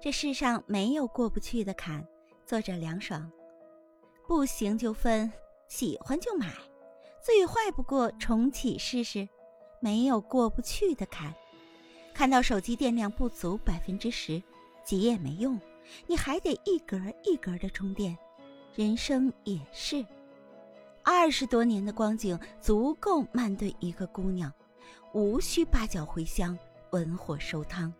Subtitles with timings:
[0.00, 2.06] 这世上没有过不去的坎。
[2.44, 3.30] 作者凉爽，
[4.26, 5.32] 不行就分，
[5.66, 6.52] 喜欢就买，
[7.20, 9.28] 最坏不过重启试试。
[9.80, 11.34] 没有过不去的坎。
[12.14, 14.42] 看到手机电量不足百分之十，
[14.84, 15.60] 急也没用，
[16.06, 18.16] 你还得一格一格的充电。
[18.74, 20.04] 人生也是，
[21.02, 24.52] 二十多年的光景足够慢炖一个姑娘，
[25.12, 26.58] 无需八角茴香，
[26.90, 27.92] 文火收汤。